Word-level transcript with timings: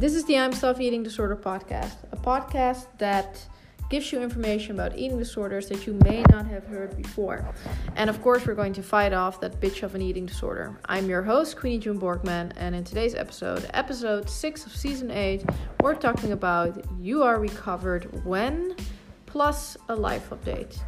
This 0.00 0.14
is 0.14 0.24
the 0.24 0.38
I'm 0.38 0.54
Stuffed 0.54 0.80
Eating 0.80 1.02
Disorder 1.02 1.36
podcast, 1.36 1.96
a 2.10 2.16
podcast 2.16 2.86
that 2.96 3.46
gives 3.90 4.10
you 4.10 4.22
information 4.22 4.72
about 4.72 4.96
eating 4.96 5.18
disorders 5.18 5.68
that 5.68 5.86
you 5.86 5.92
may 5.92 6.22
not 6.30 6.46
have 6.46 6.64
heard 6.64 6.96
before. 6.96 7.46
And 7.96 8.08
of 8.08 8.22
course, 8.22 8.46
we're 8.46 8.54
going 8.54 8.72
to 8.72 8.82
fight 8.82 9.12
off 9.12 9.42
that 9.42 9.60
bitch 9.60 9.82
of 9.82 9.94
an 9.94 10.00
eating 10.00 10.24
disorder. 10.24 10.80
I'm 10.86 11.06
your 11.06 11.20
host, 11.22 11.58
Queenie 11.58 11.80
June 11.80 12.00
Borgman, 12.00 12.52
and 12.56 12.74
in 12.74 12.82
today's 12.82 13.14
episode, 13.14 13.68
episode 13.74 14.30
6 14.30 14.64
of 14.64 14.74
season 14.74 15.10
8, 15.10 15.44
we're 15.82 15.94
talking 15.94 16.32
about 16.32 16.82
You 16.98 17.22
Are 17.22 17.38
Recovered 17.38 18.24
When, 18.24 18.76
plus 19.26 19.76
a 19.90 19.94
life 19.94 20.30
update. 20.30 20.78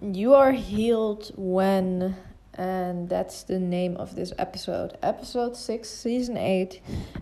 You 0.00 0.32
are 0.32 0.52
healed 0.52 1.30
when 1.36 2.16
and 2.54 3.08
that's 3.08 3.42
the 3.42 3.58
name 3.58 3.96
of 3.96 4.14
this 4.14 4.32
episode. 4.38 4.96
Episode 5.02 5.56
6 5.56 5.88
season 5.88 6.36
8 6.36 6.80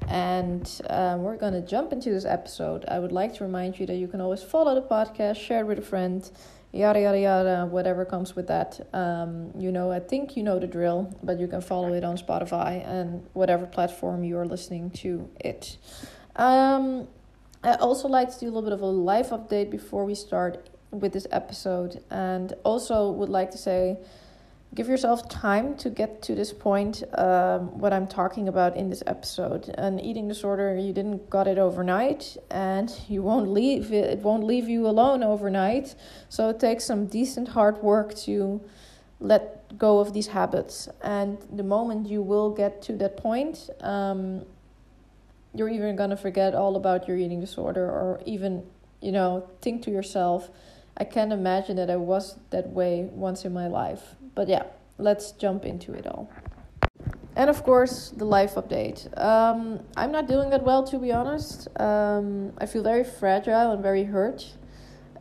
and 0.08 0.80
um, 0.90 1.22
we're 1.22 1.36
gonna 1.36 1.60
jump 1.60 1.92
into 1.92 2.10
this 2.10 2.24
episode. 2.24 2.84
I 2.88 2.98
would 2.98 3.12
like 3.12 3.34
to 3.36 3.44
remind 3.44 3.78
you 3.78 3.86
that 3.86 3.96
you 3.96 4.08
can 4.08 4.20
always 4.20 4.42
follow 4.42 4.74
the 4.74 4.82
podcast 4.82 5.36
share 5.36 5.60
it 5.60 5.66
with 5.66 5.78
a 5.78 5.82
friend 5.82 6.30
yada 6.72 7.00
yada 7.00 7.18
yada 7.18 7.66
whatever 7.66 8.04
comes 8.04 8.34
with 8.36 8.48
that. 8.48 8.80
Um, 8.92 9.52
you 9.58 9.72
know 9.72 9.90
i 9.90 10.00
think 10.00 10.36
you 10.36 10.42
know 10.42 10.58
the 10.58 10.66
drill 10.66 11.14
but 11.22 11.38
you 11.38 11.46
can 11.46 11.60
follow 11.60 11.92
it 11.92 12.04
on 12.04 12.16
spotify 12.16 12.86
and 12.86 13.26
whatever 13.32 13.66
platform 13.66 14.24
you 14.24 14.38
are 14.38 14.46
listening 14.46 14.90
to 15.02 15.28
it. 15.40 15.76
Um, 16.36 17.08
i 17.62 17.74
also 17.74 18.08
like 18.08 18.32
to 18.32 18.40
do 18.40 18.46
a 18.46 18.52
little 18.52 18.62
bit 18.62 18.72
of 18.72 18.82
a 18.82 18.86
life 18.86 19.30
update 19.30 19.70
before 19.70 20.04
we 20.04 20.14
start 20.14 20.68
with 20.92 21.12
this 21.12 21.26
episode. 21.30 22.02
And 22.10 22.52
also 22.64 23.10
would 23.10 23.28
like 23.28 23.50
to 23.52 23.58
say 23.58 23.98
give 24.74 24.88
yourself 24.88 25.28
time 25.28 25.76
to 25.76 25.90
get 25.90 26.22
to 26.22 26.34
this 26.34 26.52
point 26.52 27.02
um, 27.18 27.78
what 27.78 27.92
i'm 27.92 28.06
talking 28.06 28.48
about 28.48 28.76
in 28.76 28.88
this 28.88 29.02
episode. 29.06 29.68
An 29.76 30.00
eating 30.00 30.28
disorder 30.28 30.76
you 30.76 30.92
didn't 30.92 31.28
got 31.28 31.46
it 31.46 31.58
overnight 31.58 32.36
and 32.50 32.90
you 33.08 33.22
won't 33.22 33.48
leave 33.48 33.92
it, 33.92 34.04
it 34.10 34.18
won't 34.20 34.44
leave 34.44 34.68
you 34.68 34.86
alone 34.86 35.22
overnight. 35.22 35.94
So 36.28 36.48
it 36.48 36.58
takes 36.58 36.84
some 36.84 37.06
decent 37.06 37.48
hard 37.48 37.82
work 37.82 38.14
to 38.26 38.60
let 39.20 39.76
go 39.78 40.00
of 40.00 40.12
these 40.12 40.28
habits. 40.28 40.88
And 41.02 41.38
the 41.52 41.62
moment 41.62 42.08
you 42.08 42.22
will 42.22 42.50
get 42.50 42.82
to 42.82 42.96
that 42.96 43.16
point 43.16 43.70
um, 43.80 44.44
you're 45.54 45.68
even 45.68 45.96
gonna 45.96 46.16
forget 46.16 46.54
all 46.54 46.76
about 46.76 47.06
your 47.06 47.16
eating 47.16 47.40
disorder 47.40 47.84
or 47.84 48.20
even 48.24 48.64
you 49.00 49.12
know 49.12 49.48
think 49.60 49.82
to 49.82 49.90
yourself 49.90 50.50
i 50.96 51.04
can't 51.04 51.32
imagine 51.32 51.76
that 51.76 51.90
i 51.90 51.96
was 51.96 52.36
that 52.50 52.68
way 52.68 53.08
once 53.12 53.44
in 53.44 53.52
my 53.52 53.66
life 53.66 54.14
but 54.34 54.48
yeah, 54.48 54.64
let's 54.98 55.32
jump 55.32 55.64
into 55.64 55.92
it 55.92 56.06
all. 56.06 56.30
And 57.34 57.48
of 57.48 57.62
course, 57.62 58.10
the 58.10 58.26
life 58.26 58.54
update. 58.54 59.06
Um, 59.18 59.80
I'm 59.96 60.12
not 60.12 60.28
doing 60.28 60.50
that 60.50 60.62
well, 60.62 60.84
to 60.84 60.98
be 60.98 61.12
honest. 61.12 61.68
Um, 61.80 62.52
I 62.58 62.66
feel 62.66 62.82
very 62.82 63.04
fragile 63.04 63.72
and 63.72 63.82
very 63.82 64.04
hurt. 64.04 64.52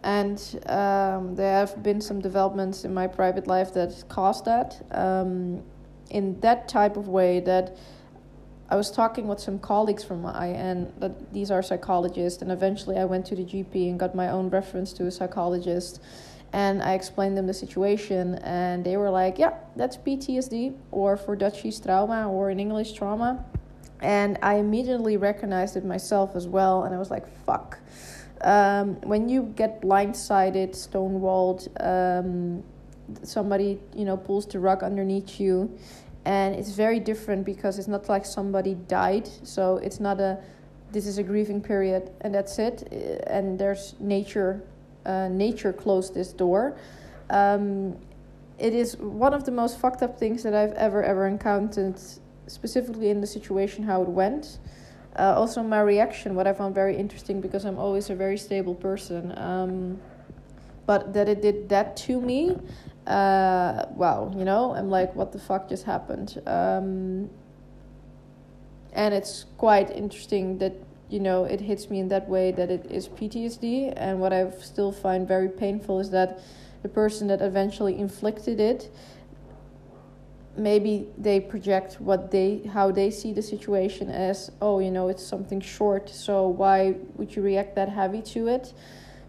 And 0.03 0.37
um, 0.65 1.35
there 1.35 1.53
have 1.53 1.81
been 1.83 2.01
some 2.01 2.19
developments 2.19 2.83
in 2.83 2.93
my 2.93 3.07
private 3.07 3.47
life 3.47 3.73
that 3.75 4.03
caused 4.09 4.45
that. 4.45 4.83
Um, 4.91 5.63
in 6.09 6.39
that 6.41 6.67
type 6.67 6.97
of 6.97 7.07
way, 7.07 7.39
that 7.41 7.77
I 8.69 8.75
was 8.75 8.89
talking 8.89 9.27
with 9.27 9.39
some 9.39 9.59
colleagues 9.59 10.03
from 10.03 10.21
my 10.21 10.47
and 10.47 10.91
that 10.99 11.33
these 11.33 11.51
are 11.51 11.61
psychologists, 11.61 12.41
and 12.41 12.51
eventually 12.51 12.97
I 12.97 13.05
went 13.05 13.25
to 13.27 13.35
the 13.35 13.43
GP 13.43 13.89
and 13.89 13.99
got 13.99 14.15
my 14.15 14.29
own 14.29 14.49
reference 14.49 14.91
to 14.93 15.05
a 15.07 15.11
psychologist 15.11 16.01
and 16.53 16.81
I 16.81 16.93
explained 16.93 17.37
them 17.37 17.47
the 17.47 17.53
situation, 17.53 18.35
and 18.35 18.83
they 18.83 18.97
were 18.97 19.09
like, 19.09 19.39
"Yeah, 19.39 19.53
that's 19.75 19.97
PTSD, 19.97 20.73
or 20.91 21.17
for 21.17 21.35
Dutchies 21.35 21.79
trauma, 21.79 22.29
or 22.29 22.49
in 22.49 22.59
English 22.59 22.93
trauma." 22.93 23.45
And 24.01 24.37
I 24.41 24.55
immediately 24.55 25.15
recognized 25.15 25.77
it 25.77 25.85
myself 25.85 26.35
as 26.35 26.47
well, 26.47 26.83
and 26.83 26.93
I 26.93 26.97
was 26.97 27.09
like, 27.11 27.27
"Fuck." 27.45 27.79
Um, 28.41 28.99
when 29.01 29.29
you 29.29 29.43
get 29.55 29.81
blindsided, 29.81 30.71
stonewalled, 30.75 31.69
um, 31.79 32.63
somebody 33.23 33.79
you 33.95 34.05
know 34.05 34.17
pulls 34.17 34.45
the 34.45 34.59
rug 34.59 34.83
underneath 34.83 35.39
you, 35.39 35.71
and 36.25 36.55
it's 36.55 36.71
very 36.71 36.99
different 36.99 37.45
because 37.45 37.79
it's 37.79 37.87
not 37.87 38.09
like 38.09 38.25
somebody 38.25 38.75
died, 38.75 39.29
so 39.43 39.77
it's 39.77 39.99
not 39.99 40.19
a 40.19 40.39
this 40.91 41.07
is 41.07 41.17
a 41.17 41.23
grieving 41.23 41.61
period 41.61 42.11
and 42.21 42.35
that's 42.35 42.59
it, 42.59 42.83
and 43.27 43.57
there's 43.57 43.95
nature 43.99 44.61
uh, 45.05 45.27
nature 45.29 45.73
closed 45.73 46.13
this 46.13 46.33
door. 46.33 46.77
Um, 47.29 47.97
it 48.57 48.73
is 48.73 48.97
one 48.97 49.33
of 49.33 49.45
the 49.45 49.51
most 49.51 49.79
fucked 49.79 50.03
up 50.03 50.19
things 50.19 50.43
that 50.43 50.53
I've 50.53 50.73
ever 50.73 51.01
ever 51.03 51.27
encountered, 51.27 51.99
specifically 52.47 53.09
in 53.09 53.21
the 53.21 53.27
situation 53.27 53.83
how 53.83 54.01
it 54.03 54.09
went. 54.09 54.59
Uh, 55.17 55.33
also, 55.35 55.61
my 55.61 55.81
reaction, 55.81 56.35
what 56.35 56.47
I 56.47 56.53
found 56.53 56.73
very 56.73 56.95
interesting 56.95 57.41
because 57.41 57.65
I'm 57.65 57.77
always 57.77 58.09
a 58.09 58.15
very 58.15 58.37
stable 58.37 58.75
person. 58.75 59.37
Um, 59.37 59.99
but 60.85 61.13
that 61.13 61.27
it 61.27 61.41
did 61.41 61.69
that 61.69 61.95
to 61.97 62.19
me, 62.19 62.57
uh, 63.07 63.85
wow, 63.95 64.31
you 64.37 64.45
know, 64.45 64.73
I'm 64.73 64.89
like, 64.89 65.15
what 65.15 65.31
the 65.31 65.39
fuck 65.39 65.69
just 65.69 65.85
happened? 65.85 66.41
Um, 66.45 67.29
and 68.93 69.13
it's 69.13 69.45
quite 69.57 69.89
interesting 69.89 70.57
that 70.59 70.73
you 71.11 71.19
know 71.19 71.43
it 71.43 71.61
hits 71.61 71.89
me 71.89 71.99
in 71.99 72.07
that 72.07 72.27
way 72.29 72.51
that 72.51 72.71
it 72.71 72.85
is 72.89 73.07
PTSD 73.07 73.93
and 73.95 74.19
what 74.19 74.33
I 74.33 74.49
still 74.51 74.91
find 74.91 75.27
very 75.27 75.49
painful 75.49 75.99
is 75.99 76.09
that 76.11 76.39
the 76.83 76.89
person 76.89 77.27
that 77.27 77.41
eventually 77.41 77.97
inflicted 77.99 78.59
it 78.59 78.89
maybe 80.57 81.07
they 81.17 81.39
project 81.39 81.99
what 81.99 82.31
they 82.31 82.61
how 82.73 82.91
they 82.91 83.09
see 83.09 83.31
the 83.31 83.41
situation 83.41 84.09
as 84.09 84.51
oh 84.61 84.79
you 84.79 84.91
know 84.91 85.07
it's 85.07 85.23
something 85.23 85.61
short. 85.61 86.09
So 86.09 86.47
why 86.47 86.95
would 87.15 87.35
you 87.35 87.41
react 87.41 87.75
that 87.75 87.89
heavy 87.89 88.21
to 88.33 88.47
it? 88.47 88.73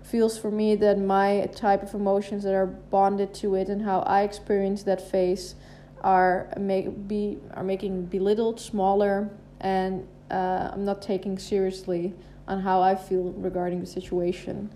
Feels 0.03 0.37
for 0.37 0.51
me 0.51 0.75
that 0.77 0.99
my 0.99 1.49
type 1.55 1.83
of 1.83 1.95
emotions 1.95 2.43
that 2.43 2.55
are 2.55 2.67
bonded 2.67 3.33
to 3.35 3.55
it 3.55 3.69
and 3.69 3.83
how 3.83 4.01
I 4.01 4.23
experience 4.23 4.83
that 4.85 5.11
phase 5.11 5.55
are 6.03 6.53
make 6.59 7.07
be 7.07 7.39
are 7.55 7.63
making 7.63 8.07
belittled 8.07 8.59
smaller 8.61 9.31
and 9.61 10.07
uh, 10.33 10.71
I'm 10.73 10.85
not 10.85 11.03
taking 11.03 11.39
seriously 11.39 12.15
on 12.49 12.61
how 12.61 12.81
I 12.81 12.95
feel 12.95 13.33
regarding 13.37 13.81
the 13.81 13.87
situation. 13.87 14.71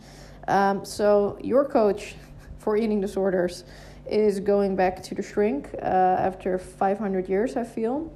Um, 0.48 0.84
so 0.84 1.38
your 1.42 1.64
coach 1.64 2.14
for 2.58 2.76
eating 2.76 3.00
disorders 3.00 3.64
is 4.08 4.38
going 4.38 4.76
back 4.76 5.02
to 5.02 5.14
the 5.14 5.22
shrink 5.22 5.70
uh, 5.82 5.86
after 5.86 6.58
500 6.58 7.28
years, 7.28 7.56
I 7.56 7.64
feel. 7.64 8.12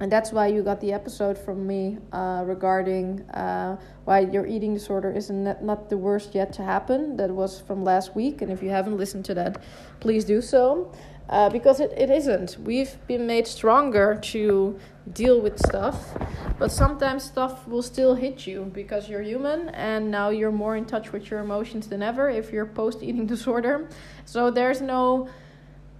And 0.00 0.10
that's 0.10 0.32
why 0.32 0.46
you 0.46 0.62
got 0.62 0.80
the 0.80 0.94
episode 0.94 1.36
from 1.36 1.66
me 1.66 1.98
uh, 2.12 2.42
regarding 2.46 3.20
uh, 3.30 3.76
why 4.06 4.20
your 4.20 4.46
eating 4.46 4.72
disorder 4.72 5.12
is 5.12 5.28
not, 5.30 5.62
not 5.62 5.90
the 5.90 5.98
worst 5.98 6.34
yet 6.34 6.54
to 6.54 6.62
happen. 6.62 7.18
That 7.18 7.30
was 7.30 7.60
from 7.60 7.84
last 7.84 8.16
week. 8.16 8.40
And 8.40 8.50
if 8.50 8.62
you 8.62 8.70
haven't 8.70 8.96
listened 8.96 9.26
to 9.26 9.34
that, 9.34 9.62
please 10.00 10.24
do 10.24 10.40
so 10.40 10.90
uh, 11.30 11.48
because 11.48 11.78
it, 11.78 11.92
it 11.96 12.10
isn't. 12.10 12.58
We've 12.58 12.94
been 13.06 13.26
made 13.26 13.46
stronger 13.46 14.18
to 14.22 14.78
deal 15.12 15.40
with 15.40 15.58
stuff, 15.64 16.12
but 16.58 16.72
sometimes 16.72 17.22
stuff 17.22 17.66
will 17.68 17.82
still 17.82 18.16
hit 18.16 18.46
you 18.46 18.70
because 18.74 19.08
you're 19.08 19.22
human 19.22 19.68
and 19.70 20.10
now 20.10 20.30
you're 20.30 20.52
more 20.52 20.76
in 20.76 20.84
touch 20.84 21.12
with 21.12 21.30
your 21.30 21.40
emotions 21.40 21.86
than 21.86 22.02
ever 22.02 22.28
if 22.28 22.52
you're 22.52 22.66
post 22.66 23.02
eating 23.02 23.26
disorder. 23.34 23.88
So 24.24 24.50
there's 24.50 24.80
no 24.80 25.28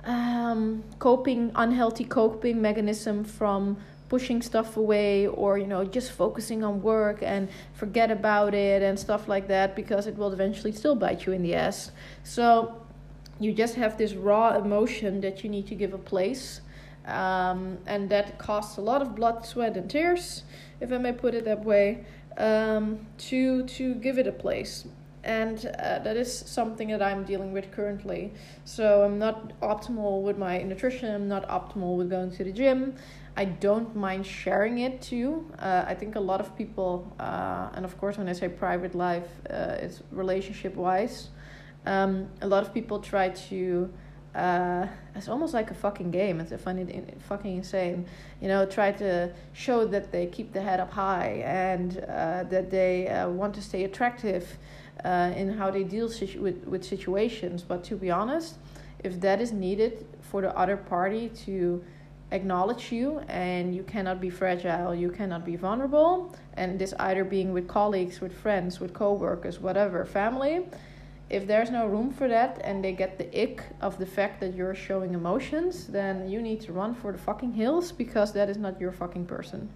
um, 0.05 0.83
coping, 0.99 1.53
unhealthy 1.55 2.05
coping 2.05 2.61
mechanism 2.61 3.25
from 3.25 3.77
pushing 4.09 4.43
stuff 4.43 4.77
away 4.77 5.29
or 5.29 5.57
you 5.57 5.69
know 5.69 5.85
just 5.85 6.11
focusing 6.11 6.65
on 6.65 6.83
work 6.83 7.23
and 7.23 7.49
forget 7.75 8.11
about 8.11 8.55
it 8.55 8.83
and 8.83 8.99
stuff 8.99 9.29
like 9.29 9.47
that 9.47 9.77
because 9.77 10.09
it 10.09 10.17
will 10.17 10.33
eventually 10.33 10.73
still 10.73 10.97
bite 10.97 11.27
you 11.27 11.33
in 11.33 11.43
the 11.43 11.55
ass 11.55 11.93
so 12.25 12.80
you 13.41 13.53
just 13.53 13.75
have 13.75 13.97
this 13.97 14.13
raw 14.13 14.55
emotion 14.55 15.21
that 15.23 15.43
you 15.43 15.51
need 15.51 15.67
to 15.67 15.75
give 15.75 15.95
a 15.95 15.99
place. 15.99 16.61
Um, 17.07 17.79
and 17.87 18.11
that 18.11 18.39
costs 18.39 18.77
a 18.77 18.83
lot 18.83 19.01
of 19.01 19.17
blood, 19.17 19.45
sweat, 19.45 19.77
and 19.77 19.91
tears, 19.91 20.45
if 20.81 20.93
I 20.93 20.99
may 20.99 21.13
put 21.13 21.35
it 21.35 21.47
that 21.47 21.65
way, 21.65 22.05
um, 22.37 23.07
to 23.31 23.65
to 23.65 23.95
give 23.95 24.19
it 24.19 24.27
a 24.27 24.33
place. 24.33 24.87
And 25.25 25.59
uh, 25.79 25.99
that 26.01 26.17
is 26.17 26.33
something 26.33 26.89
that 26.89 27.03
I'm 27.03 27.25
dealing 27.25 27.53
with 27.53 27.71
currently. 27.73 28.33
So 28.65 29.03
I'm 29.03 29.19
not 29.19 29.59
optimal 29.61 30.23
with 30.23 30.39
my 30.39 30.63
nutrition. 30.63 31.13
I'm 31.15 31.29
not 31.29 31.49
optimal 31.49 31.97
with 31.97 32.11
going 32.11 32.31
to 32.33 32.45
the 32.45 32.53
gym. 32.53 32.95
I 33.37 33.45
don't 33.47 33.95
mind 33.97 34.27
sharing 34.27 34.79
it 34.79 35.01
too. 35.03 35.51
Uh, 35.59 35.85
I 35.87 35.95
think 35.95 36.17
a 36.17 36.21
lot 36.21 36.41
of 36.41 36.57
people, 36.57 37.15
uh, 37.19 37.71
and 37.75 37.85
of 37.85 37.99
course, 37.99 38.19
when 38.19 38.29
I 38.29 38.33
say 38.33 38.49
private 38.49 38.95
life, 38.95 39.29
uh, 39.49 39.77
it's 39.85 40.03
relationship 40.11 40.75
wise 40.75 41.31
um, 41.87 42.29
a 42.41 42.47
lot 42.47 42.63
of 42.63 42.73
people 42.75 42.99
try 43.01 43.31
to 43.31 43.91
uh, 44.35 44.87
it's 45.17 45.29
almost 45.29 45.55
like 45.55 45.71
a 45.73 45.75
fucking 45.75 46.11
game. 46.11 46.41
It's 46.41 46.53
a 46.53 46.59
funny, 46.59 47.03
fucking 47.19 47.57
insane. 47.57 48.07
You 48.41 48.49
know, 48.49 48.65
try 48.65 48.93
to 48.93 49.33
show 49.53 49.85
that 49.87 50.13
they 50.13 50.27
keep 50.27 50.53
the 50.53 50.63
head 50.63 50.79
up 50.79 50.93
high 50.93 51.43
and 51.45 51.99
uh, 52.09 52.45
that 52.45 52.71
they 52.71 53.09
uh, 53.09 53.29
want 53.29 53.55
to 53.57 53.63
stay 53.63 53.85
attractive 53.85 54.59
uh, 55.05 55.33
in 55.35 55.53
how 55.53 55.71
they 55.71 55.83
deal 55.83 56.09
situ- 56.09 56.41
with 56.41 56.65
with 56.65 56.85
situations. 56.85 57.63
But 57.63 57.83
to 57.85 57.97
be 57.97 58.11
honest, 58.11 58.59
if 59.03 59.21
that 59.21 59.41
is 59.41 59.53
needed 59.53 60.07
for 60.21 60.43
the 60.43 60.57
other 60.57 60.77
party 60.77 61.31
to 61.47 61.83
acknowledge 62.33 62.93
you 62.93 63.21
and 63.27 63.75
you 63.75 63.83
cannot 63.83 64.21
be 64.21 64.31
fragile 64.31 64.95
you 64.95 65.11
cannot 65.11 65.45
be 65.45 65.57
vulnerable 65.57 66.33
and 66.55 66.79
this 66.79 66.95
either 67.01 67.25
being 67.25 67.53
with 67.53 67.67
colleagues 67.67 68.21
with 68.21 68.33
friends 68.33 68.79
with 68.79 68.95
co-workers 68.95 69.59
whatever 69.59 70.05
family 70.05 70.65
if 71.31 71.47
there's 71.47 71.71
no 71.71 71.87
room 71.87 72.11
for 72.11 72.29
that 72.29 72.61
and 72.65 72.85
they 72.85 72.93
get 72.93 73.17
the 73.17 73.43
ick 73.43 73.63
of 73.81 73.99
the 73.99 74.07
fact 74.07 74.41
that 74.41 74.55
you're 74.55 74.75
showing 74.75 75.15
emotions, 75.15 75.87
then 75.87 76.29
you 76.29 76.43
need 76.43 76.61
to 76.63 76.73
run 76.73 76.95
for 76.95 77.13
the 77.13 77.19
fucking 77.19 77.53
hills 77.53 77.93
because 77.93 78.33
that 78.33 78.51
is 78.51 78.57
not 78.57 78.81
your 78.81 78.93
fucking 78.93 79.27
person. 79.27 79.71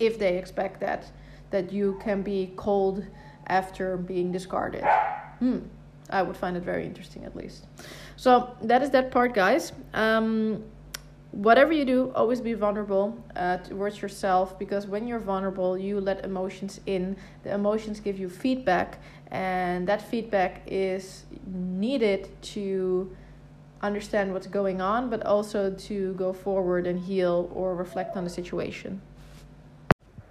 If 0.00 0.18
they 0.18 0.36
expect 0.36 0.80
that 0.80 1.10
that 1.50 1.72
you 1.72 1.98
can 2.02 2.22
be 2.22 2.52
cold 2.56 3.04
after 3.46 3.96
being 3.96 4.32
discarded. 4.32 4.84
Hmm. 5.38 5.60
I 6.08 6.22
would 6.22 6.36
find 6.36 6.56
it 6.56 6.62
very 6.62 6.84
interesting 6.86 7.24
at 7.24 7.36
least. 7.36 7.66
So 8.16 8.56
that 8.62 8.82
is 8.82 8.90
that 8.90 9.10
part, 9.10 9.32
guys. 9.32 9.72
Um, 9.94 10.64
whatever 11.32 11.72
you 11.72 11.84
do, 11.84 12.12
always 12.14 12.40
be 12.40 12.54
vulnerable 12.54 13.16
uh, 13.36 13.58
towards 13.58 14.02
yourself 14.02 14.58
because 14.58 14.86
when 14.86 15.06
you're 15.06 15.20
vulnerable, 15.20 15.78
you 15.78 16.00
let 16.00 16.24
emotions 16.24 16.80
in. 16.86 17.16
The 17.44 17.54
emotions 17.54 18.00
give 18.00 18.18
you 18.18 18.28
feedback, 18.28 18.98
and 19.30 19.86
that 19.88 20.02
feedback 20.02 20.62
is 20.66 21.24
needed 21.46 22.28
to 22.42 23.14
understand 23.82 24.32
what's 24.32 24.46
going 24.46 24.80
on, 24.80 25.08
but 25.08 25.24
also 25.24 25.70
to 25.70 26.12
go 26.14 26.32
forward 26.32 26.86
and 26.86 26.98
heal 26.98 27.50
or 27.54 27.74
reflect 27.74 28.16
on 28.16 28.24
the 28.24 28.30
situation. 28.30 29.00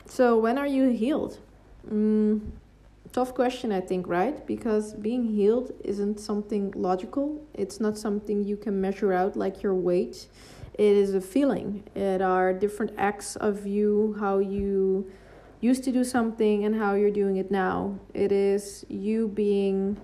So, 0.06 0.38
when 0.38 0.58
are 0.58 0.68
you 0.68 0.90
healed? 0.90 1.40
Mm, 1.90 2.52
tough 3.12 3.34
question, 3.34 3.72
I 3.72 3.80
think, 3.80 4.08
right? 4.08 4.46
Because 4.46 4.94
being 4.94 5.24
healed 5.24 5.72
isn't 5.84 6.20
something 6.20 6.74
logical, 6.76 7.42
it's 7.54 7.80
not 7.80 7.98
something 7.98 8.44
you 8.44 8.58
can 8.58 8.80
measure 8.82 9.14
out 9.14 9.38
like 9.38 9.64
your 9.64 9.74
weight 9.74 10.28
it 10.80 10.96
is 10.96 11.14
a 11.14 11.20
feeling. 11.20 11.84
It 11.94 12.22
are 12.22 12.54
different 12.54 12.94
acts 12.98 13.36
of 13.36 13.68
you, 13.68 14.16
how 14.18 14.38
you 14.38 15.12
used 15.60 15.84
to 15.84 15.92
do 15.92 16.06
something 16.06 16.64
and 16.64 16.74
how 16.74 16.94
you're 16.94 17.12
doing 17.12 17.36
it 17.36 17.52
now. 17.52 18.00
It 18.14 18.32
is 18.32 18.86
you 18.88 19.28
being 19.28 20.00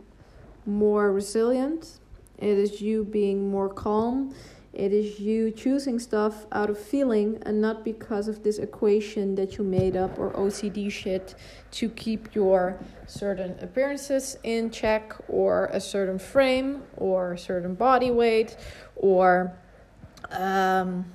more 0.66 1.14
resilient. 1.14 2.02
It 2.38 2.58
is 2.58 2.82
you 2.82 3.06
being 3.06 3.50
more 3.50 3.70
calm. 3.70 4.36
It 4.74 4.92
is 4.92 5.18
you 5.18 5.50
choosing 5.52 5.98
stuff 5.98 6.46
out 6.52 6.70
of 6.70 6.78
feeling 6.78 7.42
and 7.46 7.62
not 7.62 7.86
because 7.86 8.28
of 8.28 8.44
this 8.44 8.58
equation 8.58 9.36
that 9.36 9.58
you 9.58 9.64
made 9.64 9.96
up 9.96 10.20
or 10.20 10.34
OCD 10.34 10.92
shit 10.92 11.36
to 11.72 11.88
keep 11.88 12.36
your 12.36 12.78
certain 13.08 13.58
appearances 13.62 14.38
in 14.44 14.70
check 14.72 15.16
or 15.30 15.68
a 15.72 15.80
certain 15.80 16.20
frame 16.20 16.84
or 16.98 17.38
certain 17.38 17.76
body 17.76 18.12
weight 18.12 18.58
or 18.98 19.58
um, 20.32 21.06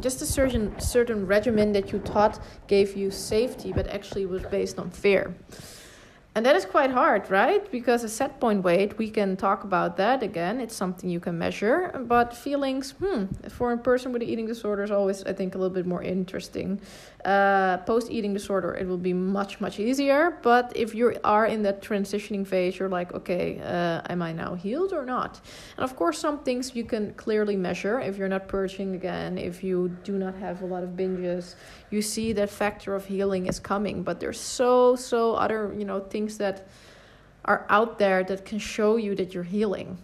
just 0.00 0.22
a 0.22 0.26
certain 0.26 0.78
certain 0.80 1.26
regimen 1.26 1.72
that 1.72 1.92
you 1.92 1.98
thought 1.98 2.38
gave 2.68 2.96
you 2.96 3.10
safety, 3.10 3.72
but 3.72 3.86
actually 3.88 4.26
was 4.26 4.42
based 4.42 4.78
on 4.78 4.90
fear. 4.90 5.34
And 6.36 6.46
that 6.46 6.54
is 6.54 6.64
quite 6.64 6.92
hard, 6.92 7.28
right? 7.28 7.68
Because 7.72 8.04
a 8.04 8.08
set 8.08 8.38
point 8.38 8.62
weight, 8.62 8.96
we 8.98 9.10
can 9.10 9.36
talk 9.36 9.64
about 9.64 9.96
that 9.96 10.22
again. 10.22 10.60
It's 10.60 10.76
something 10.76 11.10
you 11.10 11.18
can 11.18 11.36
measure. 11.36 11.90
But 12.06 12.36
feelings, 12.36 12.92
hmm, 12.92 13.24
for 13.48 13.72
a 13.72 13.76
person 13.76 14.12
with 14.12 14.22
an 14.22 14.28
eating 14.28 14.46
disorder 14.46 14.84
is 14.84 14.92
always, 14.92 15.24
I 15.24 15.32
think, 15.32 15.56
a 15.56 15.58
little 15.58 15.74
bit 15.74 15.86
more 15.86 16.02
interesting. 16.04 16.80
Uh, 17.24 17.76
Post 17.84 18.10
eating 18.10 18.32
disorder, 18.32 18.74
it 18.74 18.86
will 18.86 18.96
be 18.96 19.12
much, 19.12 19.60
much 19.60 19.78
easier. 19.78 20.38
But 20.42 20.72
if 20.74 20.94
you 20.94 21.16
are 21.22 21.46
in 21.46 21.62
that 21.64 21.82
transitioning 21.82 22.46
phase, 22.46 22.78
you're 22.78 22.88
like, 22.88 23.12
okay, 23.12 23.60
uh, 23.60 24.00
am 24.08 24.22
I 24.22 24.32
now 24.32 24.54
healed 24.54 24.92
or 24.92 25.04
not? 25.04 25.40
And 25.76 25.84
of 25.84 25.96
course, 25.96 26.18
some 26.18 26.38
things 26.38 26.74
you 26.74 26.84
can 26.84 27.12
clearly 27.14 27.56
measure. 27.56 28.00
If 28.00 28.16
you're 28.16 28.28
not 28.28 28.48
purging 28.48 28.94
again, 28.94 29.36
if 29.36 29.62
you 29.62 29.90
do 30.02 30.18
not 30.18 30.34
have 30.36 30.62
a 30.62 30.66
lot 30.66 30.82
of 30.82 30.90
binges, 30.90 31.56
you 31.90 32.00
see 32.00 32.32
that 32.32 32.48
factor 32.48 32.94
of 32.94 33.04
healing 33.04 33.46
is 33.46 33.60
coming. 33.60 34.02
But 34.02 34.20
there's 34.20 34.40
so, 34.40 34.96
so 34.96 35.34
other, 35.34 35.74
you 35.76 35.84
know, 35.84 36.00
things 36.00 36.38
that 36.38 36.68
are 37.44 37.66
out 37.68 37.98
there 37.98 38.24
that 38.24 38.44
can 38.44 38.58
show 38.58 38.96
you 38.96 39.14
that 39.16 39.34
you're 39.34 39.42
healing. 39.42 39.98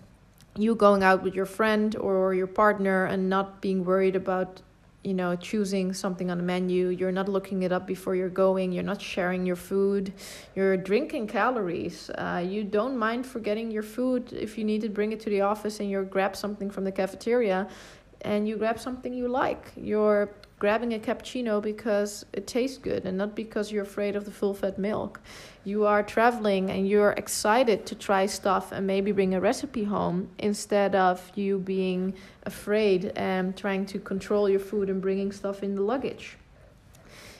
You 0.58 0.74
going 0.74 1.02
out 1.02 1.22
with 1.22 1.34
your 1.34 1.46
friend 1.46 1.94
or 1.96 2.34
your 2.34 2.46
partner 2.46 3.04
and 3.04 3.28
not 3.28 3.60
being 3.60 3.84
worried 3.84 4.16
about 4.16 4.62
you 5.06 5.14
know 5.14 5.36
choosing 5.36 5.92
something 5.92 6.30
on 6.32 6.38
the 6.38 6.44
menu. 6.44 6.88
You're 6.88 7.12
not 7.20 7.28
looking 7.28 7.62
it 7.62 7.72
up 7.72 7.86
before 7.86 8.14
you're 8.16 8.36
going. 8.46 8.72
You're 8.72 8.90
not 8.92 9.00
sharing 9.00 9.46
your 9.46 9.60
food. 9.70 10.12
You're 10.56 10.76
drinking 10.76 11.28
calories. 11.28 12.10
Uh, 12.10 12.44
you 12.44 12.64
don't 12.64 12.96
mind 12.98 13.24
forgetting 13.24 13.70
your 13.70 13.84
food. 13.84 14.32
If 14.32 14.58
you 14.58 14.64
need 14.64 14.80
to 14.82 14.88
bring 14.88 15.12
it 15.12 15.20
to 15.20 15.30
the 15.30 15.42
office 15.42 15.78
and 15.80 15.88
you 15.88 16.02
grab 16.02 16.34
something 16.34 16.70
from 16.70 16.84
the 16.84 16.92
cafeteria 16.92 17.68
and 18.22 18.48
you 18.48 18.56
grab 18.56 18.78
something 18.78 19.12
you 19.12 19.28
like 19.28 19.70
you're 19.76 20.30
grabbing 20.58 20.94
a 20.94 20.98
cappuccino 20.98 21.62
because 21.62 22.24
it 22.32 22.46
tastes 22.46 22.78
good 22.78 23.04
and 23.04 23.18
not 23.18 23.34
because 23.34 23.70
you're 23.70 23.82
afraid 23.82 24.16
of 24.16 24.24
the 24.24 24.30
full 24.30 24.54
fat 24.54 24.78
milk. 24.78 25.20
You 25.64 25.84
are 25.84 26.02
traveling 26.02 26.70
and 26.70 26.88
you're 26.88 27.10
excited 27.12 27.84
to 27.86 27.94
try 27.94 28.26
stuff 28.26 28.72
and 28.72 28.86
maybe 28.86 29.12
bring 29.12 29.34
a 29.34 29.40
recipe 29.40 29.84
home 29.84 30.30
instead 30.38 30.94
of 30.94 31.30
you 31.34 31.58
being 31.58 32.14
afraid 32.44 33.12
and 33.16 33.54
trying 33.56 33.84
to 33.86 33.98
control 33.98 34.48
your 34.48 34.60
food 34.60 34.88
and 34.88 35.02
bringing 35.02 35.30
stuff 35.30 35.62
in 35.62 35.74
the 35.74 35.82
luggage. 35.82 36.38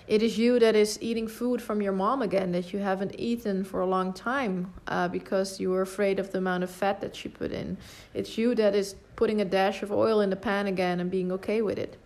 It 0.06 0.22
is 0.22 0.38
you 0.38 0.60
that 0.60 0.76
is 0.76 0.98
eating 1.00 1.26
food 1.26 1.60
from 1.60 1.82
your 1.82 1.92
mom 1.92 2.22
again 2.22 2.52
that 2.52 2.72
you 2.72 2.78
haven't 2.78 3.18
eaten 3.18 3.64
for 3.64 3.80
a 3.80 3.86
long 3.86 4.12
time 4.12 4.72
uh, 4.86 5.08
because 5.08 5.58
you 5.58 5.70
were 5.70 5.82
afraid 5.82 6.20
of 6.20 6.30
the 6.30 6.38
amount 6.38 6.62
of 6.62 6.70
fat 6.70 7.00
that 7.00 7.16
she 7.16 7.28
put 7.28 7.50
in. 7.50 7.76
It's 8.14 8.38
you 8.38 8.54
that 8.54 8.76
is 8.76 8.94
putting 9.16 9.40
a 9.40 9.44
dash 9.44 9.82
of 9.82 9.90
oil 9.90 10.20
in 10.20 10.30
the 10.30 10.36
pan 10.36 10.66
again 10.68 11.00
and 11.00 11.10
being 11.10 11.32
okay 11.32 11.62
with 11.62 11.78
it 11.78 11.96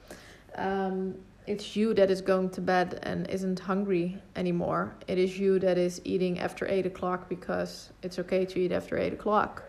um, 0.57 1.15
it's 1.47 1.75
you 1.75 1.95
that 1.95 2.11
is 2.11 2.21
going 2.21 2.51
to 2.51 2.61
bed 2.61 3.01
and 3.03 3.29
isn't 3.29 3.59
hungry 3.59 4.17
anymore. 4.37 4.95
It 5.09 5.19
is 5.19 5.39
you 5.39 5.59
that 5.59 5.79
is 5.79 6.01
eating 6.05 6.39
after 6.39 6.69
eight 6.69 6.87
o'clock 6.87 7.29
because 7.29 7.91
it's 8.03 8.19
okay 8.19 8.45
to 8.47 8.61
eat 8.61 8.73
after 8.73 8.97
eight 8.97 9.13
o'clock. 9.13 9.65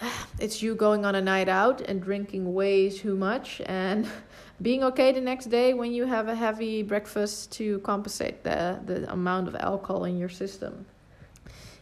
It's 0.40 0.62
you 0.62 0.74
going 0.74 1.06
on 1.06 1.14
a 1.14 1.22
night 1.22 1.48
out 1.48 1.80
and 1.80 2.02
drinking 2.02 2.52
way 2.52 2.90
too 2.90 3.16
much 3.16 3.62
and 3.66 4.06
being 4.62 4.82
okay 4.84 5.12
the 5.12 5.20
next 5.20 5.46
day 5.46 5.72
when 5.72 5.92
you 5.92 6.04
have 6.04 6.28
a 6.28 6.34
heavy 6.34 6.82
breakfast 6.82 7.52
to 7.52 7.78
compensate 7.78 8.42
the, 8.42 8.80
the 8.84 9.10
amount 9.12 9.48
of 9.48 9.54
alcohol 9.54 10.04
in 10.04 10.18
your 10.18 10.28
system. 10.28 10.84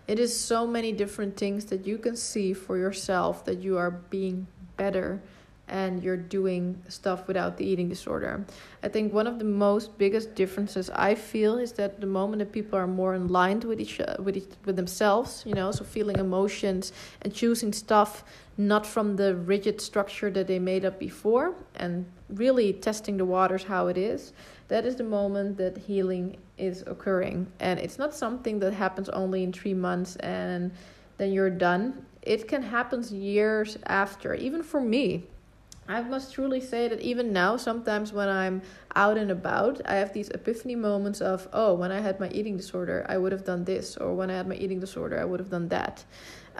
It 0.06 0.18
is 0.18 0.38
so 0.38 0.66
many 0.66 0.92
different 0.92 1.36
things 1.36 1.64
that 1.66 1.86
you 1.86 1.96
can 1.96 2.16
see 2.16 2.52
for 2.52 2.76
yourself 2.76 3.44
that 3.46 3.58
you 3.58 3.78
are 3.78 3.90
being 3.90 4.46
better 4.76 5.22
and 5.72 6.04
you're 6.04 6.18
doing 6.18 6.80
stuff 6.88 7.26
without 7.26 7.56
the 7.56 7.64
eating 7.64 7.88
disorder. 7.88 8.44
I 8.82 8.88
think 8.88 9.14
one 9.14 9.26
of 9.26 9.38
the 9.38 9.46
most 9.46 9.96
biggest 9.96 10.34
differences 10.34 10.90
I 10.90 11.14
feel 11.14 11.56
is 11.56 11.72
that 11.72 11.98
the 11.98 12.06
moment 12.06 12.40
that 12.40 12.52
people 12.52 12.78
are 12.78 12.86
more 12.86 13.14
aligned 13.14 13.64
with 13.64 13.80
each 13.80 13.98
uh, 13.98 14.16
with 14.18 14.36
each, 14.36 14.50
with 14.66 14.76
themselves, 14.76 15.42
you 15.46 15.54
know, 15.54 15.72
so 15.72 15.82
feeling 15.82 16.18
emotions 16.18 16.92
and 17.22 17.34
choosing 17.34 17.72
stuff 17.72 18.22
not 18.58 18.84
from 18.86 19.16
the 19.16 19.34
rigid 19.34 19.80
structure 19.80 20.30
that 20.30 20.46
they 20.46 20.58
made 20.58 20.84
up 20.84 20.98
before 20.98 21.54
and 21.76 22.04
really 22.28 22.74
testing 22.74 23.16
the 23.16 23.24
waters 23.24 23.64
how 23.64 23.86
it 23.86 23.96
is. 23.96 24.34
That 24.68 24.84
is 24.84 24.96
the 24.96 25.04
moment 25.04 25.56
that 25.56 25.78
healing 25.78 26.36
is 26.58 26.84
occurring, 26.86 27.46
and 27.60 27.80
it's 27.80 27.98
not 27.98 28.14
something 28.14 28.58
that 28.58 28.74
happens 28.74 29.08
only 29.08 29.42
in 29.42 29.52
3 29.54 29.72
months 29.72 30.16
and 30.16 30.70
then 31.16 31.32
you're 31.32 31.56
done. 31.70 32.04
It 32.20 32.46
can 32.46 32.62
happen 32.62 33.02
years 33.10 33.78
after, 33.86 34.34
even 34.34 34.62
for 34.62 34.80
me 34.80 35.24
I 35.88 36.00
must 36.02 36.32
truly 36.32 36.60
say 36.60 36.88
that 36.88 37.00
even 37.00 37.32
now, 37.32 37.56
sometimes 37.56 38.12
when 38.12 38.28
I'm 38.28 38.62
out 38.94 39.18
and 39.18 39.30
about, 39.30 39.80
I 39.84 39.94
have 39.94 40.12
these 40.12 40.28
epiphany 40.28 40.76
moments 40.76 41.20
of, 41.20 41.48
oh, 41.52 41.74
when 41.74 41.90
I 41.90 42.00
had 42.00 42.20
my 42.20 42.28
eating 42.28 42.56
disorder, 42.56 43.04
I 43.08 43.18
would 43.18 43.32
have 43.32 43.44
done 43.44 43.64
this, 43.64 43.96
or 43.96 44.14
when 44.14 44.30
I 44.30 44.34
had 44.34 44.46
my 44.46 44.54
eating 44.54 44.78
disorder, 44.78 45.18
I 45.18 45.24
would 45.24 45.40
have 45.40 45.50
done 45.50 45.68
that. 45.68 46.04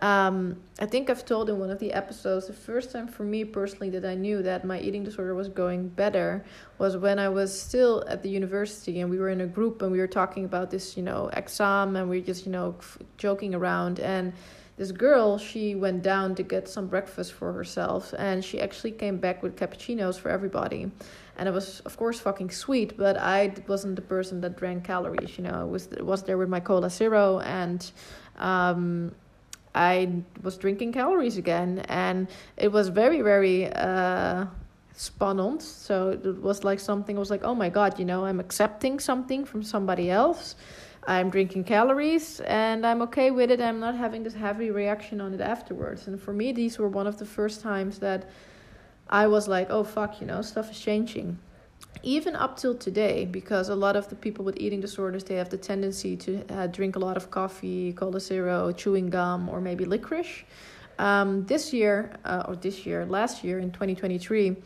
Um, 0.00 0.60
I 0.80 0.86
think 0.86 1.10
I've 1.10 1.24
told 1.24 1.50
in 1.50 1.58
one 1.58 1.70
of 1.70 1.78
the 1.78 1.92
episodes 1.92 2.46
the 2.46 2.52
first 2.52 2.92
time 2.92 3.06
for 3.06 3.24
me 3.24 3.44
personally 3.44 3.90
that 3.90 4.04
I 4.04 4.14
knew 4.14 4.42
that 4.42 4.64
my 4.64 4.80
eating 4.80 5.04
disorder 5.04 5.34
was 5.34 5.48
going 5.48 5.88
better 5.88 6.44
was 6.78 6.96
when 6.96 7.18
I 7.18 7.28
was 7.28 7.58
still 7.58 8.02
at 8.08 8.22
the 8.22 8.30
university 8.30 9.00
and 9.00 9.10
we 9.10 9.18
were 9.18 9.28
in 9.28 9.42
a 9.42 9.46
group 9.46 9.82
and 9.82 9.92
we 9.92 9.98
were 9.98 10.06
talking 10.06 10.46
about 10.46 10.70
this, 10.70 10.96
you 10.96 11.02
know, 11.02 11.28
exam 11.34 11.94
and 11.96 12.08
we 12.08 12.20
were 12.20 12.26
just, 12.26 12.46
you 12.46 12.52
know, 12.52 12.74
joking 13.18 13.54
around 13.54 14.00
and 14.00 14.32
this 14.76 14.92
girl 14.92 15.38
she 15.38 15.74
went 15.74 16.02
down 16.02 16.34
to 16.34 16.42
get 16.42 16.68
some 16.68 16.86
breakfast 16.86 17.32
for 17.32 17.52
herself 17.52 18.14
and 18.18 18.44
she 18.44 18.60
actually 18.60 18.92
came 18.92 19.18
back 19.18 19.42
with 19.42 19.56
cappuccinos 19.56 20.18
for 20.18 20.30
everybody. 20.30 20.90
And 21.36 21.48
it 21.48 21.52
was 21.52 21.80
of 21.80 21.96
course 21.96 22.20
fucking 22.20 22.50
sweet 22.50 22.96
but 22.96 23.16
i 23.16 23.52
wasn't 23.66 23.96
the 23.96 24.02
person 24.02 24.40
that 24.42 24.56
drank 24.56 24.84
calories 24.84 25.38
you 25.38 25.44
know 25.44 25.54
i 25.54 25.64
was 25.64 25.88
was 26.00 26.22
there 26.22 26.36
with 26.36 26.50
my 26.50 26.60
cola 26.60 26.90
zero 26.90 27.40
and 27.40 27.90
um, 28.36 29.12
i 29.74 30.10
was 30.42 30.58
drinking 30.58 30.92
calories 30.92 31.38
again 31.38 31.78
and 31.88 32.28
it 32.58 32.70
was 32.70 32.88
very 32.88 33.22
very 33.22 33.72
uh, 33.72 34.44
spannend 34.94 35.62
so 35.62 36.10
it 36.10 36.42
was 36.42 36.64
like 36.64 36.78
something 36.78 37.16
I 37.16 37.18
was 37.18 37.30
like 37.30 37.44
oh 37.44 37.54
my 37.54 37.70
god 37.70 37.98
you 37.98 38.04
know 38.04 38.26
i'm 38.26 38.38
accepting 38.38 39.00
something 39.00 39.44
from 39.44 39.62
somebody 39.62 40.10
else 40.10 40.54
I'm 41.06 41.30
drinking 41.30 41.64
calories 41.64 42.40
and 42.40 42.86
I'm 42.86 43.02
okay 43.02 43.30
with 43.30 43.50
it. 43.50 43.60
I'm 43.60 43.80
not 43.80 43.96
having 43.96 44.22
this 44.22 44.34
heavy 44.34 44.70
reaction 44.70 45.20
on 45.20 45.34
it 45.34 45.40
afterwards. 45.40 46.06
And 46.06 46.20
for 46.20 46.32
me, 46.32 46.52
these 46.52 46.78
were 46.78 46.88
one 46.88 47.06
of 47.06 47.18
the 47.18 47.26
first 47.26 47.60
times 47.60 47.98
that 47.98 48.30
I 49.08 49.26
was 49.26 49.48
like, 49.48 49.68
oh 49.70 49.84
fuck, 49.84 50.20
you 50.20 50.26
know, 50.26 50.42
stuff 50.42 50.70
is 50.70 50.78
changing. 50.78 51.38
Even 52.04 52.36
up 52.36 52.56
till 52.56 52.74
today, 52.74 53.24
because 53.24 53.68
a 53.68 53.74
lot 53.74 53.96
of 53.96 54.08
the 54.08 54.14
people 54.14 54.44
with 54.44 54.56
eating 54.58 54.80
disorders, 54.80 55.24
they 55.24 55.34
have 55.34 55.50
the 55.50 55.56
tendency 55.56 56.16
to 56.16 56.44
uh, 56.50 56.66
drink 56.68 56.96
a 56.96 56.98
lot 56.98 57.16
of 57.16 57.30
coffee, 57.30 57.92
cola 57.92 58.20
zero, 58.20 58.72
chewing 58.72 59.10
gum, 59.10 59.48
or 59.48 59.60
maybe 59.60 59.84
licorice. 59.84 60.44
Um, 60.98 61.44
this 61.46 61.72
year, 61.72 62.12
uh, 62.24 62.44
or 62.46 62.56
this 62.56 62.86
year, 62.86 63.04
last 63.06 63.42
year 63.42 63.58
in 63.58 63.70
2023, 63.72 64.56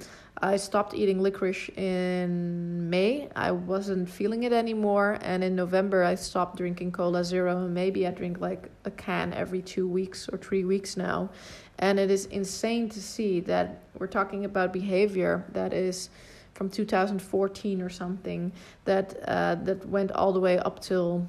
I 0.42 0.56
stopped 0.56 0.92
eating 0.92 1.20
licorice 1.20 1.70
in 1.76 2.90
May. 2.90 3.28
I 3.34 3.52
wasn't 3.52 4.08
feeling 4.08 4.42
it 4.42 4.52
anymore. 4.52 5.18
And 5.22 5.42
in 5.42 5.56
November, 5.56 6.04
I 6.04 6.14
stopped 6.14 6.58
drinking 6.58 6.92
Cola 6.92 7.24
Zero. 7.24 7.66
Maybe 7.66 8.06
I 8.06 8.10
drink 8.10 8.40
like 8.40 8.70
a 8.84 8.90
can 8.90 9.32
every 9.32 9.62
two 9.62 9.88
weeks 9.88 10.28
or 10.28 10.36
three 10.36 10.64
weeks 10.64 10.96
now. 10.96 11.30
And 11.78 11.98
it 11.98 12.10
is 12.10 12.26
insane 12.26 12.90
to 12.90 13.02
see 13.02 13.40
that 13.40 13.82
we're 13.98 14.06
talking 14.06 14.44
about 14.44 14.72
behavior 14.72 15.44
that 15.52 15.72
is 15.72 16.10
from 16.52 16.68
2014 16.70 17.82
or 17.82 17.88
something 17.88 18.52
that 18.84 19.16
uh, 19.28 19.54
that 19.56 19.86
went 19.88 20.10
all 20.12 20.32
the 20.32 20.40
way 20.40 20.58
up 20.58 20.80
till 20.80 21.26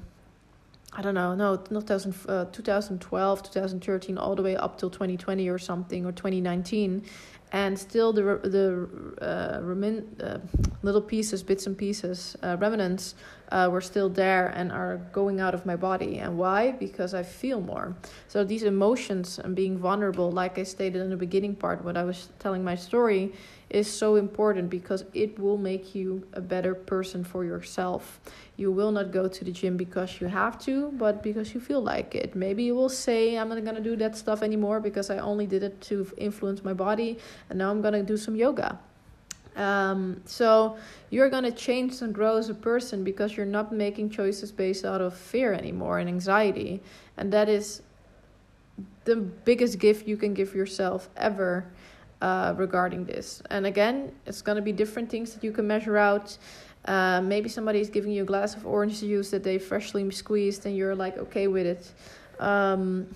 I 0.90 1.02
don't 1.02 1.14
know, 1.14 1.34
no, 1.34 1.62
not 1.70 1.86
2000, 1.86 2.14
uh, 2.28 2.46
2012, 2.46 3.42
2013, 3.42 4.16
all 4.16 4.34
the 4.34 4.42
way 4.42 4.56
up 4.56 4.78
till 4.78 4.88
2020 4.88 5.48
or 5.48 5.58
something, 5.58 6.06
or 6.06 6.12
2019 6.12 7.04
and 7.52 7.78
still 7.78 8.12
the 8.12 8.22
the 8.22 8.88
uh, 9.24 9.60
remin, 9.60 10.04
uh, 10.22 10.38
little 10.82 11.02
pieces, 11.02 11.42
bits 11.42 11.66
and 11.66 11.76
pieces, 11.76 12.36
uh, 12.42 12.56
remnants 12.58 13.14
uh, 13.50 13.68
were 13.70 13.80
still 13.80 14.08
there 14.08 14.48
and 14.48 14.70
are 14.70 14.98
going 15.12 15.40
out 15.40 15.54
of 15.54 15.64
my 15.64 15.76
body. 15.76 16.18
And 16.18 16.36
why? 16.36 16.72
Because 16.72 17.14
I 17.14 17.22
feel 17.22 17.60
more. 17.60 17.96
So 18.28 18.44
these 18.44 18.62
emotions 18.62 19.38
and 19.38 19.54
being 19.54 19.78
vulnerable, 19.78 20.30
like 20.30 20.58
I 20.58 20.64
stated 20.64 21.00
in 21.00 21.10
the 21.10 21.16
beginning 21.16 21.54
part 21.54 21.84
when 21.84 21.96
I 21.96 22.04
was 22.04 22.28
telling 22.38 22.62
my 22.62 22.74
story, 22.74 23.32
is 23.70 23.86
so 23.86 24.16
important 24.16 24.70
because 24.70 25.04
it 25.12 25.38
will 25.38 25.58
make 25.58 25.94
you 25.94 26.26
a 26.32 26.40
better 26.40 26.74
person 26.74 27.22
for 27.22 27.44
yourself. 27.44 28.20
You 28.56 28.72
will 28.72 28.90
not 28.90 29.12
go 29.12 29.28
to 29.28 29.44
the 29.44 29.52
gym 29.52 29.76
because 29.76 30.20
you 30.20 30.26
have 30.26 30.58
to, 30.60 30.90
but 30.92 31.22
because 31.22 31.54
you 31.54 31.60
feel 31.60 31.82
like 31.82 32.14
it. 32.14 32.34
Maybe 32.34 32.64
you 32.64 32.74
will 32.74 32.88
say, 32.88 33.36
I'm 33.36 33.48
not 33.50 33.62
gonna 33.64 33.80
do 33.80 33.96
that 33.96 34.16
stuff 34.16 34.42
anymore 34.42 34.80
because 34.80 35.10
I 35.10 35.18
only 35.18 35.46
did 35.46 35.62
it 35.62 35.80
to 35.82 36.10
influence 36.16 36.64
my 36.64 36.72
body, 36.72 37.18
and 37.50 37.58
now 37.58 37.70
I'm 37.70 37.82
gonna 37.82 38.02
do 38.02 38.16
some 38.16 38.36
yoga. 38.36 38.78
Um, 39.58 40.22
so 40.24 40.78
you're 41.10 41.28
gonna 41.28 41.50
change 41.50 42.00
and 42.00 42.14
grow 42.14 42.36
as 42.36 42.48
a 42.48 42.54
person 42.54 43.04
because 43.04 43.36
you're 43.36 43.46
not 43.46 43.72
making 43.72 44.10
choices 44.10 44.52
based 44.52 44.84
out 44.84 45.00
of 45.00 45.14
fear 45.14 45.52
anymore 45.52 45.98
and 45.98 46.08
anxiety, 46.08 46.80
and 47.16 47.32
that 47.32 47.48
is 47.48 47.82
the 49.04 49.16
biggest 49.16 49.78
gift 49.78 50.06
you 50.06 50.16
can 50.16 50.34
give 50.34 50.54
yourself 50.54 51.08
ever 51.16 51.66
uh, 52.20 52.54
regarding 52.56 53.04
this. 53.04 53.42
And 53.50 53.66
again, 53.66 54.12
it's 54.26 54.42
going 54.42 54.56
to 54.56 54.62
be 54.62 54.72
different 54.72 55.08
things 55.08 55.32
that 55.34 55.42
you 55.42 55.52
can 55.52 55.66
measure 55.66 55.96
out. 55.96 56.36
Uh, 56.84 57.20
maybe 57.20 57.48
somebody 57.48 57.80
is 57.80 57.90
giving 57.90 58.12
you 58.12 58.22
a 58.22 58.26
glass 58.26 58.54
of 58.54 58.66
orange 58.66 59.00
juice 59.00 59.30
that 59.30 59.42
they 59.42 59.58
freshly 59.58 60.08
squeezed 60.10 60.64
and 60.66 60.76
you're 60.76 60.94
like 60.94 61.18
okay 61.18 61.48
with 61.48 61.66
it. 61.66 61.92
Um, 62.40 63.08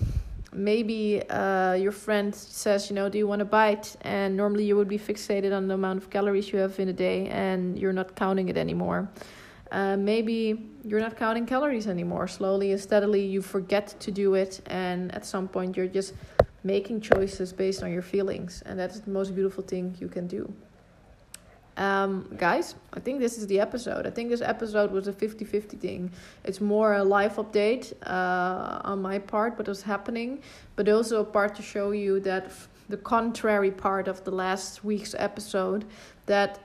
maybe 0.53 1.23
uh, 1.29 1.75
your 1.75 1.93
friend 1.93 2.35
says, 2.35 2.91
you 2.91 2.97
know, 2.97 3.09
do 3.09 3.19
you 3.19 3.27
want 3.27 3.43
a 3.43 3.45
bite? 3.45 3.97
And 4.03 4.37
normally 4.37 4.65
you 4.65 4.77
would 4.77 4.89
be 4.89 4.99
fixated 4.99 5.57
on 5.57 5.69
the 5.69 5.75
amount 5.75 6.03
of 6.03 6.11
calories 6.11 6.53
you 6.53 6.59
have 6.59 6.79
in 6.79 6.89
a 6.89 6.93
day 6.93 7.29
and 7.29 7.79
you're 7.79 7.93
not 7.93 8.15
counting 8.15 8.49
it 8.49 8.57
anymore. 8.57 9.09
Uh, 9.71 9.97
maybe 9.97 10.69
you're 10.85 11.01
not 11.01 11.17
counting 11.17 11.47
calories 11.47 11.87
anymore. 11.87 12.29
Slowly 12.29 12.73
and 12.73 12.81
steadily, 12.81 13.25
you 13.25 13.41
forget 13.41 13.95
to 14.01 14.11
do 14.11 14.35
it, 14.35 14.61
and 14.67 15.15
at 15.15 15.25
some 15.25 15.49
point, 15.49 15.79
you're 15.79 15.87
just 15.87 16.13
making 16.65 17.01
choices 17.01 17.53
based 17.53 17.83
on 17.83 17.93
your 17.93 18.03
feelings 18.03 18.63
and 18.67 18.79
that's 18.79 19.01
the 19.01 19.11
most 19.11 19.35
beautiful 19.35 19.65
thing 19.65 19.97
you 19.99 20.09
can 20.09 20.27
do 20.27 20.53
um, 21.76 22.29
guys 22.37 22.75
i 22.93 23.00
think 23.00 23.19
this 23.19 23.38
is 23.38 23.47
the 23.47 23.59
episode. 23.59 24.07
I 24.07 24.11
think 24.11 24.31
this 24.31 24.43
episode 24.43 24.91
was 24.91 25.09
a 25.09 25.12
50-50 25.12 25.81
thing. 25.81 26.11
It's 26.45 26.61
more 26.61 26.95
a 26.95 27.05
life 27.05 27.37
update 27.37 27.93
uh, 28.07 28.81
on 28.91 29.00
my 29.00 29.19
part 29.19 29.59
what 29.59 29.69
was 29.69 29.83
happening 29.83 30.41
but 30.76 30.88
also 30.88 31.21
a 31.21 31.25
part 31.25 31.55
to 31.57 31.62
show 31.62 31.91
you 31.93 32.21
that 32.21 32.50
the 32.88 32.97
contrary 32.97 33.71
part 33.71 34.07
of 34.09 34.23
the 34.25 34.31
last 34.31 34.85
week's 34.85 35.14
episode 35.19 35.85
that 36.26 36.61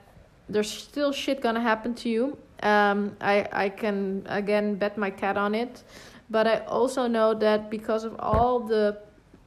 there's 0.50 0.70
still 0.70 1.12
shit 1.12 1.42
gonna 1.42 1.62
happen 1.62 1.94
to 1.96 2.10
you. 2.10 2.38
Um, 2.64 3.16
I, 3.22 3.48
I 3.52 3.70
can 3.70 4.26
again 4.28 4.76
bet 4.76 4.98
my 4.98 5.10
cat 5.10 5.38
on 5.38 5.54
it. 5.56 5.84
But 6.30 6.46
i 6.48 6.58
also 6.66 7.08
know 7.08 7.34
that 7.34 7.70
because 7.70 8.04
of 8.04 8.16
all 8.20 8.60
the 8.60 8.98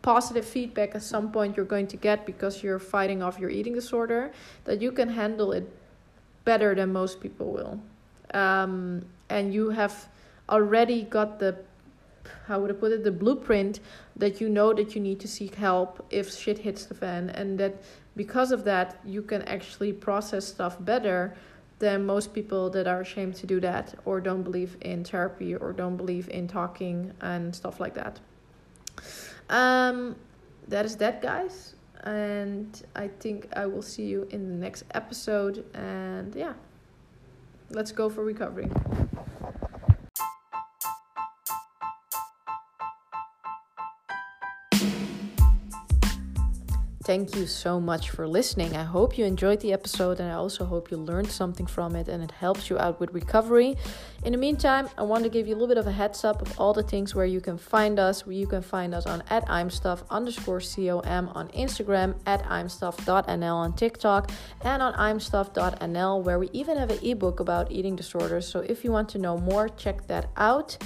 positive 0.03 0.45
feedback 0.45 0.95
at 0.95 1.03
some 1.03 1.31
point 1.31 1.57
you're 1.57 1.67
going 1.67 1.87
to 1.87 1.97
get 1.97 2.25
because 2.25 2.63
you're 2.63 2.79
fighting 2.79 3.23
off 3.23 3.39
your 3.39 3.51
eating 3.51 3.75
disorder 3.75 4.33
that 4.65 4.81
you 4.81 4.91
can 4.93 5.09
handle 5.09 5.53
it 5.53 5.69
better 6.45 6.75
than 6.75 6.93
most 6.93 7.21
people 7.21 7.53
will. 7.53 7.81
Um, 8.33 9.05
and 9.29 9.53
you 9.53 9.71
have 9.71 10.09
already 10.49 11.03
got 11.03 11.39
the 11.39 11.57
how 12.47 12.61
would 12.61 12.71
i 12.71 12.75
put 12.75 12.93
it 12.93 13.03
the 13.05 13.11
blueprint 13.11 13.81
that 14.17 14.41
you 14.41 14.49
know 14.49 14.73
that 14.73 14.95
you 14.95 15.01
need 15.01 15.19
to 15.21 15.29
seek 15.29 15.55
help 15.55 16.05
if 16.11 16.33
shit 16.33 16.59
hits 16.59 16.85
the 16.87 16.95
fan 16.95 17.31
and 17.31 17.59
that 17.59 17.83
because 18.17 18.53
of 18.53 18.65
that 18.65 18.99
you 19.05 19.23
can 19.23 19.43
actually 19.43 19.93
process 19.93 20.45
stuff 20.47 20.77
better 20.81 21.35
than 21.79 22.05
most 22.05 22.35
people 22.35 22.69
that 22.69 22.87
are 22.87 23.01
ashamed 23.01 23.35
to 23.35 23.47
do 23.47 23.59
that 23.59 23.95
or 24.05 24.21
don't 24.21 24.43
believe 24.43 24.77
in 24.83 25.03
therapy 25.03 25.55
or 25.55 25.73
don't 25.73 25.97
believe 25.97 26.29
in 26.29 26.47
talking 26.47 27.13
and 27.21 27.55
stuff 27.55 27.81
like 27.81 27.95
that 27.95 28.21
um, 29.51 30.17
that 30.69 30.87
is 30.87 30.97
that, 30.97 31.21
guys. 31.21 31.75
And 32.05 32.83
I 32.97 33.09
think 33.09 33.49
I 33.55 33.67
will 33.67 33.83
see 33.83 34.05
you 34.05 34.27
in 34.31 34.49
the 34.49 34.55
next 34.55 34.85
episode. 34.95 35.65
And 35.75 36.35
yeah, 36.35 36.55
let's 37.71 37.93
go 37.93 38.09
for 38.09 38.25
recovery. 38.25 38.71
Thank 47.11 47.35
you 47.35 47.49
so 47.49 47.81
much 47.81 48.11
for 48.11 48.29
listening. 48.29 48.77
I 48.77 48.85
hope 48.85 49.19
you 49.19 49.25
enjoyed 49.25 49.59
the 49.59 49.73
episode 49.73 50.21
and 50.21 50.31
I 50.31 50.35
also 50.35 50.65
hope 50.65 50.93
you 50.93 50.97
learned 50.97 51.29
something 51.29 51.67
from 51.67 51.97
it 51.97 52.07
and 52.07 52.23
it 52.23 52.31
helps 52.31 52.71
you 52.71 52.79
out 52.79 53.01
with 53.01 53.13
recovery. 53.13 53.77
In 54.25 54.31
the 54.31 54.39
meantime, 54.39 54.89
I 54.97 55.03
want 55.03 55.25
to 55.25 55.29
give 55.29 55.49
you 55.49 55.55
a 55.55 55.59
little 55.59 55.67
bit 55.67 55.77
of 55.77 55.89
a 55.89 55.91
heads 55.91 56.23
up 56.23 56.41
of 56.41 56.57
all 56.57 56.73
the 56.73 56.85
things 56.85 57.13
where 57.13 57.27
you 57.27 57.41
can 57.41 57.59
find 57.59 57.99
us. 57.99 58.25
You 58.29 58.47
can 58.47 58.63
find 58.63 58.95
us 58.95 59.07
on 59.07 59.25
at 59.29 59.43
I'm 59.51 59.71
underscore 60.09 60.61
com 60.61 61.33
on 61.35 61.49
Instagram, 61.49 62.15
at 62.27 62.47
I'm 62.49 62.69
stuffed.nl 62.69 63.57
on 63.57 63.73
TikTok, 63.73 64.31
and 64.63 64.81
on 64.81 64.95
I'm 64.97 65.19
stuffed.nl 65.19 66.23
where 66.23 66.39
we 66.39 66.49
even 66.53 66.77
have 66.77 66.93
an 66.93 67.05
ebook 67.05 67.41
about 67.41 67.73
eating 67.73 67.97
disorders. 67.97 68.47
So 68.47 68.61
if 68.61 68.85
you 68.85 68.93
want 68.93 69.09
to 69.09 69.19
know 69.19 69.37
more, 69.37 69.69
check 69.69 70.07
that 70.07 70.31
out. 70.37 70.79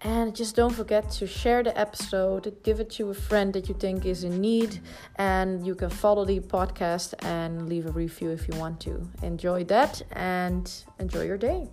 And 0.00 0.34
just 0.34 0.54
don't 0.54 0.72
forget 0.72 1.10
to 1.12 1.26
share 1.26 1.64
the 1.64 1.76
episode, 1.76 2.56
give 2.62 2.78
it 2.78 2.90
to 2.90 3.10
a 3.10 3.14
friend 3.14 3.52
that 3.54 3.68
you 3.68 3.74
think 3.74 4.06
is 4.06 4.22
in 4.22 4.40
need, 4.40 4.78
and 5.16 5.66
you 5.66 5.74
can 5.74 5.90
follow 5.90 6.24
the 6.24 6.38
podcast 6.38 7.14
and 7.24 7.68
leave 7.68 7.86
a 7.86 7.90
review 7.90 8.30
if 8.30 8.46
you 8.46 8.56
want 8.58 8.80
to. 8.82 9.02
Enjoy 9.22 9.64
that 9.64 10.02
and 10.12 10.84
enjoy 11.00 11.22
your 11.22 11.38
day. 11.38 11.68